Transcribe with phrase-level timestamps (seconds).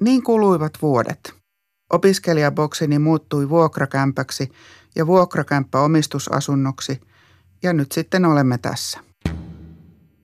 [0.00, 1.34] Niin kuluivat vuodet.
[1.92, 4.48] Opiskelijaboksini muuttui vuokrakämpäksi
[4.96, 7.00] ja vuokrakämppä omistusasunnoksi
[7.62, 9.00] ja nyt sitten olemme tässä.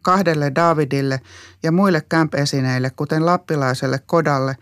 [0.03, 1.21] Kahdelle Davidille
[1.63, 4.57] ja muille kämpesineille, kuten lappilaiselle kodalle,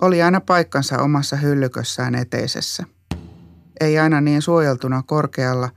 [0.00, 2.84] oli aina paikkansa omassa hyllykössään eteisessä.
[3.80, 5.70] Ei aina niin suojeltuna korkealla,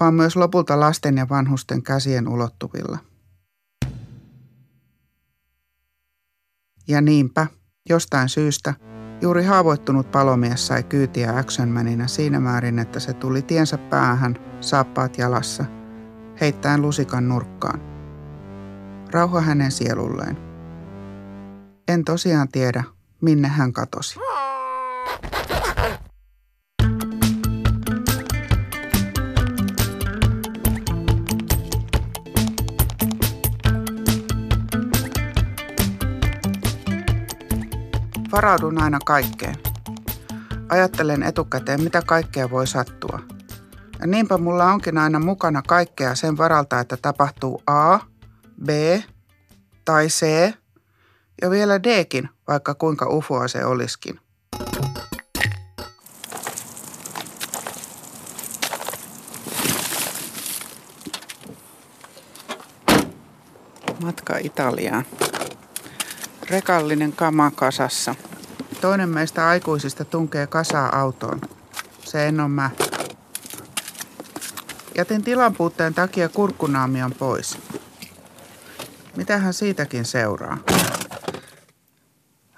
[0.00, 2.98] vaan myös lopulta lasten ja vanhusten käsien ulottuvilla.
[6.88, 7.46] Ja niinpä,
[7.88, 8.74] jostain syystä,
[9.20, 15.64] juuri haavoittunut palomies sai kyytiä actionmaninä siinä määrin, että se tuli tiensä päähän, saappaat jalassa,
[16.40, 17.80] heittäen lusikan nurkkaan.
[19.12, 20.38] Rauha hänen sielulleen.
[21.88, 22.84] En tosiaan tiedä,
[23.20, 24.20] minne hän katosi.
[38.32, 39.54] Varaudun aina kaikkeen.
[40.68, 43.20] Ajattelen etukäteen, mitä kaikkea voi sattua.
[44.00, 47.98] Ja niinpä mulla onkin aina mukana kaikkea sen varalta, että tapahtuu A,
[48.64, 48.68] B
[49.84, 50.26] tai C
[51.42, 54.20] ja vielä Dkin, vaikka kuinka ufoa se olisikin.
[64.02, 65.04] Matka Italiaan.
[66.52, 68.14] Rekallinen kama kasassa.
[68.80, 71.40] Toinen meistä aikuisista tunkee kasaa autoon.
[72.04, 72.70] Se en ole mä.
[74.96, 77.58] Jätin tilan puutteen takia kurkkunaamion pois.
[79.16, 80.58] Mitähän siitäkin seuraa?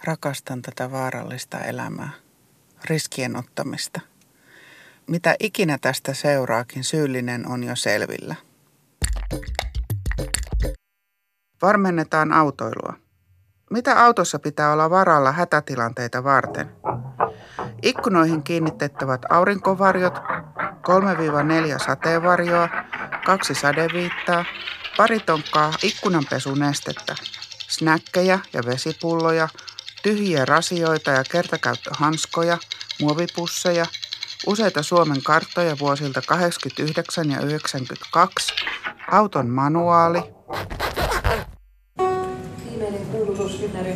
[0.05, 2.11] Rakastan tätä vaarallista elämää,
[2.85, 4.01] riskien ottamista.
[5.07, 8.35] Mitä ikinä tästä seuraakin, syyllinen on jo selvillä.
[11.63, 13.04] Varmennetaan autoilua.
[13.71, 16.77] Mitä autossa pitää olla varalla hätätilanteita varten?
[17.83, 20.15] Ikkunoihin kiinnitettävät aurinkovarjot,
[21.79, 22.69] 3-4 sateenvarjoa,
[23.27, 24.45] kaksi sadeviittaa,
[24.97, 27.15] pari tonkkaa ikkunanpesunestettä,
[27.69, 29.49] snäkkejä ja vesipulloja,
[30.03, 32.59] tyhjiä rasioita ja kertakäyttöhanskoja,
[33.01, 33.87] muovipusseja,
[34.47, 38.55] useita Suomen karttoja vuosilta 89 ja 92,
[39.11, 40.23] auton manuaali,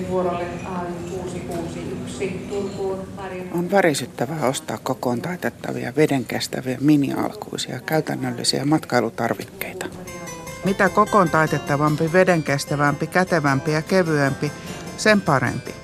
[0.08, 3.08] vuorolle A661 Turkuun.
[3.54, 9.86] On värisyttävää ostaa kokoon taitettavia vedenkestäviä minialkuisia käytännöllisiä matkailutarvikkeita.
[10.64, 14.52] Mitä kokoon taitettavampi, vedenkestävämpi, kätevämpi ja kevyempi,
[14.96, 15.77] sen parempi.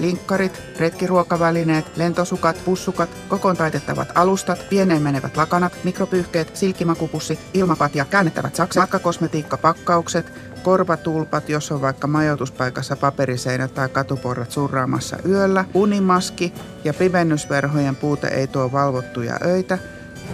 [0.00, 8.80] Linkkarit, retkiruokavälineet, lentosukat, pussukat, kokoon taitettavat alustat, pieneen menevät lakanat, mikropyyhkeet, silkkimakupussit, ilmapatja, käännettävät sakset,
[8.80, 16.52] matkakosmetiikkapakkaukset, korvatulpat, jos on vaikka majoituspaikassa paperiseinät tai katuporrat surraamassa yöllä, unimaski
[16.84, 19.78] ja pimennysverhojen puute ei tuo valvottuja öitä,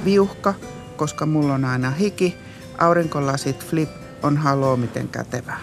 [0.04, 0.54] viuhka,
[0.96, 2.38] koska mulla on aina hiki,
[2.78, 3.90] aurinkolasit flip
[4.22, 5.60] on haloo miten kätevää.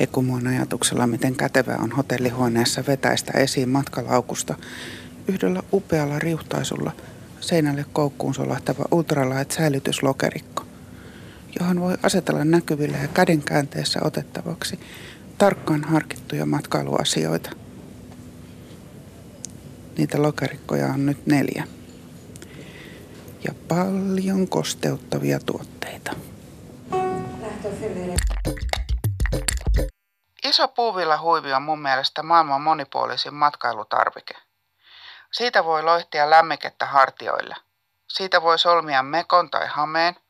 [0.00, 4.54] Hekumoon ajatuksella, miten kätevää on hotellihuoneessa vetäistä esiin matkalaukusta
[5.28, 6.92] yhdellä upealla riuhtaisulla
[7.40, 10.68] seinälle koukkuun solahtava ultralight säilytyslokerikko
[11.60, 14.80] johon voi asetella näkyville ja kädenkäänteessä otettavaksi
[15.38, 17.50] tarkkaan harkittuja matkailuasioita.
[19.98, 21.64] Niitä lokerikkoja on nyt neljä.
[23.44, 26.12] Ja paljon kosteuttavia tuotteita.
[30.48, 34.34] Iso puuvilla huivi on mun mielestä maailman monipuolisin matkailutarvike.
[35.30, 37.56] Siitä voi loihtia lämmikettä hartioille.
[38.08, 40.16] Siitä voi solmia mekon tai hameen–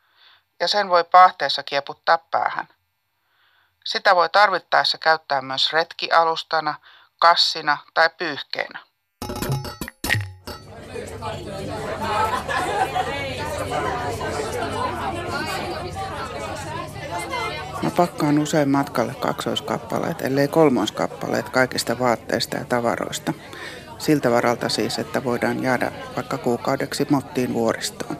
[0.61, 2.69] ja sen voi pahteessa kieputtaa päähän.
[3.85, 6.75] Sitä voi tarvittaessa käyttää myös retkialustana,
[7.19, 8.79] kassina tai pyyhkeenä.
[17.83, 23.33] Mä pakkaan usein matkalle kaksoiskappaleet, ellei kolmoiskappaleet kaikista vaatteista ja tavaroista.
[23.99, 28.17] Siltä varalta siis, että voidaan jäädä vaikka kuukaudeksi mottiin vuoristoon.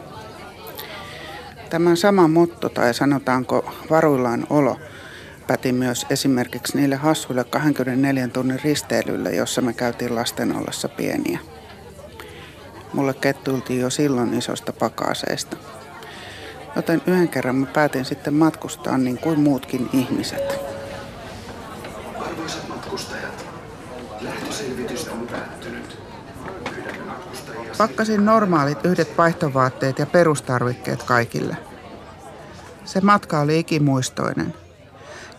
[1.69, 4.77] Tämä sama motto tai sanotaanko varuillaan olo
[5.47, 11.39] päti myös esimerkiksi niille hassuille 24 tunnin risteilylle, jossa me käytiin lasten ollessa pieniä.
[12.93, 15.57] Mulle kettuiltiin jo silloin isosta pakaseista.
[16.75, 20.59] Joten yhden kerran mä päätin sitten matkustaa niin kuin muutkin ihmiset.
[22.19, 23.45] Arvoisat matkustajat,
[24.21, 25.99] lähtöselvitys on päättynyt.
[27.77, 31.57] Pakkasin normaalit yhdet vaihtovaatteet ja perustarvikkeet kaikille.
[32.85, 34.53] Se matka oli ikimuistoinen.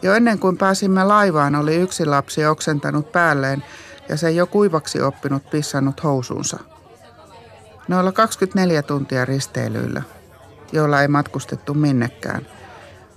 [0.03, 3.65] Jo ennen kuin pääsimme laivaan, oli yksi lapsi oksentanut päälleen
[4.09, 6.59] ja se jo kuivaksi oppinut pissannut housuunsa.
[7.89, 10.03] Noilla 24 tuntia risteilyillä,
[10.73, 12.47] joilla ei matkustettu minnekään.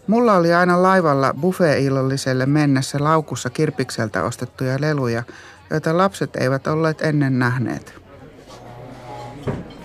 [0.07, 5.23] Mulla oli aina laivalla buffet-illolliselle mennessä laukussa kirpikseltä ostettuja leluja,
[5.69, 7.94] joita lapset eivät olleet ennen nähneet.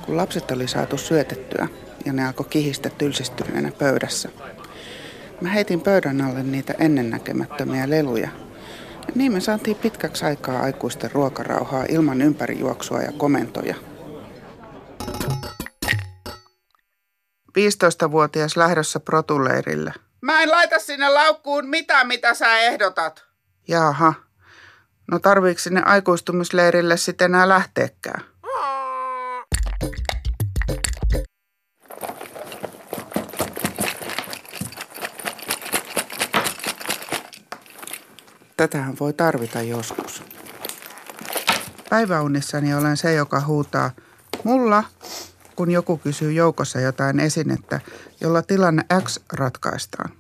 [0.06, 1.68] Kun lapset oli saatu syötettyä
[2.04, 4.28] ja ne alkoi kihistä tylsistyneenä pöydässä,
[5.40, 8.28] Mä heitin pöydän alle niitä ennennäkemättömiä leluja.
[9.06, 13.74] Ja niin me saatiin pitkäksi aikaa aikuisten ruokarauhaa ilman ympärijuoksua ja komentoja.
[17.58, 19.94] 15-vuotias lähdössä protuleirille.
[20.20, 23.24] Mä en laita sinne laukkuun mitään, mitä sä ehdotat.
[23.68, 24.14] Jaha.
[25.10, 28.24] No tarviiko sinne aikuistumisleirille sitten enää lähteekään?
[38.56, 40.22] Tätähän voi tarvita joskus.
[41.90, 43.90] Päiväunissani olen se, joka huutaa
[44.44, 44.84] mulla,
[45.58, 47.80] kun joku kysyy joukossa jotain esinettä,
[48.20, 50.10] jolla tilanne X ratkaistaan.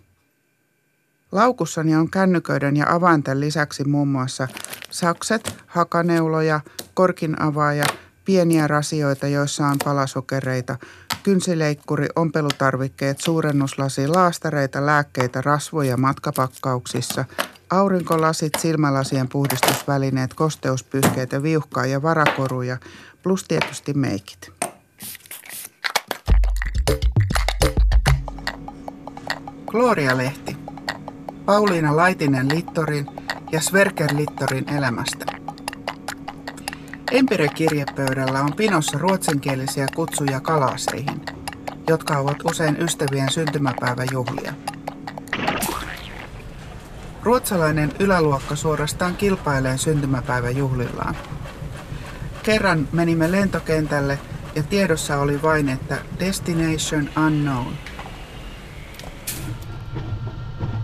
[1.32, 4.48] Laukussani on kännyköiden ja avainten lisäksi muun muassa
[4.90, 6.60] sakset, hakaneuloja,
[6.94, 7.84] korkin avaaja,
[8.24, 10.76] pieniä rasioita, joissa on palasokereita,
[11.22, 17.24] kynsileikkuri, ompelutarvikkeet, suurennuslasi, laastareita, lääkkeitä, rasvoja matkapakkauksissa,
[17.70, 22.76] Aurinkolasit, silmälasien puhdistusvälineet, kosteuspyyhkeet ja viuhkaa ja varakoruja,
[23.22, 24.57] plus tietysti meikit.
[29.70, 30.56] Gloria-lehti.
[31.44, 33.06] Pauliina Laitinen Littorin
[33.52, 35.26] ja Sverker Littorin elämästä.
[37.10, 41.20] Empire-kirjepöydällä on pinossa ruotsinkielisiä kutsuja kalaseihin,
[41.88, 44.52] jotka ovat usein ystävien syntymäpäiväjuhlia.
[47.22, 51.16] Ruotsalainen yläluokka suorastaan kilpailee syntymäpäiväjuhlillaan.
[52.42, 54.18] Kerran menimme lentokentälle
[54.54, 57.87] ja tiedossa oli vain, että Destination Unknown.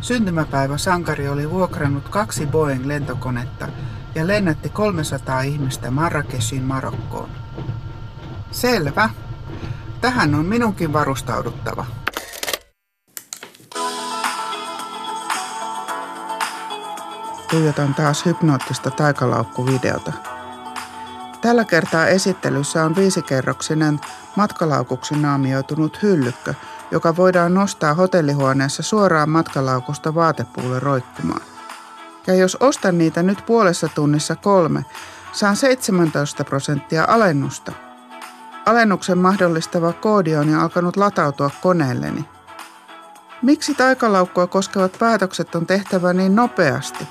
[0.04, 3.68] Syntymäpäivä sankari oli vuokrannut kaksi Boeing-lentokonetta
[4.14, 7.30] ja lennätti 300 ihmistä Marrakeshin Marokkoon.
[8.50, 9.10] Selvä.
[10.00, 11.86] Tähän on minunkin varustauduttava.
[17.50, 20.12] tuijotan taas hypnoottista taikalaukkuvideota.
[21.40, 24.00] Tällä kertaa esittelyssä on viisikerroksinen
[24.36, 26.54] matkalaukuksi naamioitunut hyllykkö,
[26.90, 31.42] joka voidaan nostaa hotellihuoneessa suoraan matkalaukusta vaatepuulle roikkumaan.
[32.26, 34.84] Ja jos ostan niitä nyt puolessa tunnissa kolme,
[35.32, 37.72] saan 17 prosenttia alennusta.
[38.66, 42.24] Alennuksen mahdollistava koodi on jo alkanut latautua koneelleni.
[43.42, 47.08] Miksi taikalaukkua koskevat päätökset on tehtävä niin nopeasti?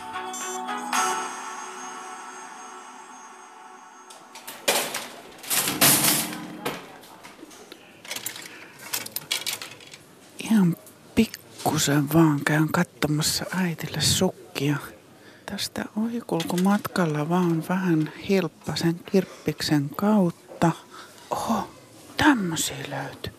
[11.73, 14.75] Pikkusen vaan käyn katsomassa äitille sukkia.
[15.45, 20.71] Tästä ohikulkumatkalla vaan vähän hilppasen kirppiksen kautta.
[21.29, 21.69] Oho,
[22.17, 23.33] tämmösiä löytyy.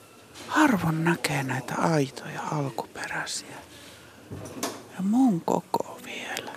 [0.49, 3.57] Harvoin näkee näitä aitoja alkuperäisiä.
[4.97, 6.53] Ja mun koko vielä.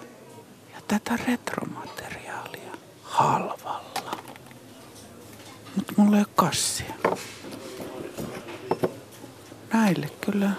[0.75, 2.71] Ja tätä retromateriaalia
[3.03, 4.17] halvalla.
[5.75, 6.93] Mutta mulla ei ole kassia.
[9.73, 10.51] Näille kyllä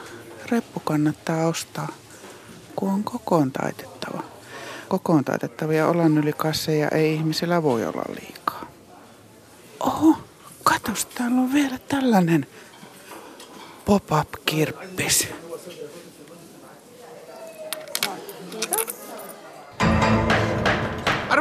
[0.51, 1.89] reppu kannattaa ostaa,
[2.77, 4.23] kun on kokoon taitettava.
[4.89, 8.67] Kokoon taitettavia olan yli kasseja ei ihmisillä voi olla liikaa.
[9.81, 10.19] Oho,
[10.63, 12.47] katos, täällä on vielä tällainen
[13.85, 15.29] pop-up-kirppis.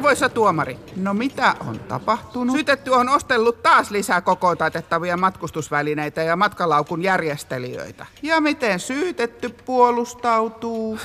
[0.07, 2.55] Arvoisa tuomari, no mitä on tapahtunut?
[2.55, 8.05] Syytetty on ostellut taas lisää kokoon taitettavia matkustusvälineitä ja matkalaukun järjestelijöitä.
[8.21, 10.99] Ja miten syytetty puolustautuu?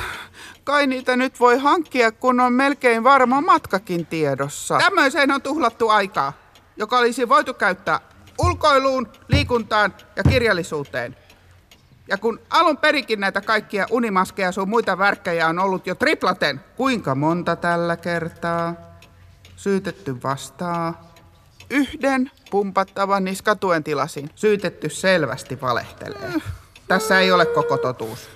[0.64, 4.78] Kai niitä nyt voi hankkia, kun on melkein varma matkakin tiedossa.
[4.78, 6.32] Tämmöiseen on tuhlattu aikaa,
[6.76, 8.00] joka olisi voitu käyttää
[8.38, 11.16] ulkoiluun, liikuntaan ja kirjallisuuteen.
[12.08, 17.14] Ja kun alun perikin näitä kaikkia unimaskeja sun muita värkkejä on ollut jo triplaten, kuinka
[17.14, 18.91] monta tällä kertaa?
[19.56, 21.12] Syytetty vastaa.
[21.70, 24.30] Yhden pumpattavan niskatuen tilasin.
[24.34, 26.32] Syytetty selvästi valehtelee.
[26.88, 28.30] Tässä ei ole koko totuus.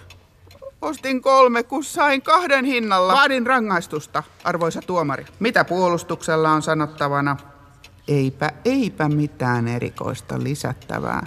[0.82, 3.12] Ostin kolme, kun sain kahden hinnalla.
[3.12, 5.26] Vaadin rangaistusta, arvoisa tuomari.
[5.40, 7.36] Mitä puolustuksella on sanottavana?
[8.08, 11.26] Eipä, eipä mitään erikoista lisättävää.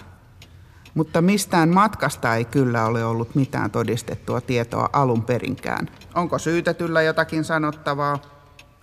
[0.93, 5.89] Mutta mistään matkasta ei kyllä ole ollut mitään todistettua tietoa alun perinkään.
[6.15, 8.19] Onko syytetyllä jotakin sanottavaa?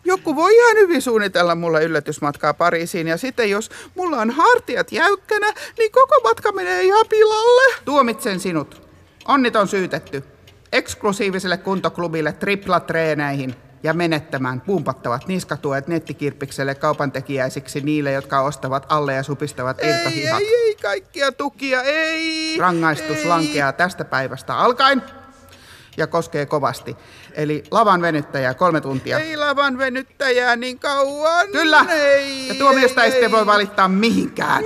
[0.06, 5.52] Joku voi ihan hyvin suunnitella mulle yllätysmatkaa Pariisiin ja sitten jos mulla on hartiat jäykkänä,
[5.78, 7.74] niin koko matka menee ihan pilalle.
[7.84, 8.82] Tuomitsen sinut.
[9.28, 10.24] Onnit on syytetty.
[10.72, 19.78] Eksklusiiviselle kuntoklubille triplatreeneihin ja menettämään pumpattavat niskatuet nettikirpikselle kaupantekijäisiksi niille, jotka ostavat alle ja supistavat
[19.84, 20.40] irtohihat.
[20.40, 22.56] Ei, ei, ei, kaikkia tukia, ei!
[22.58, 23.26] Rangaistus ei.
[23.26, 25.02] lankeaa tästä päivästä alkaen
[25.96, 26.96] ja koskee kovasti.
[27.32, 29.18] Eli lavan venyttäjää kolme tuntia.
[29.18, 31.48] Ei lavan venyttäjää niin kauan.
[31.52, 31.86] Kyllä.
[31.88, 34.64] Ei, ja tuomiosta ei, ei sitten voi valittaa mihinkään.